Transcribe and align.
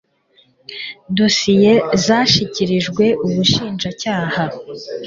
dosiye 1.17 1.71
zashikirijwe 2.05 3.05
ubushinjacyaha 3.25 4.43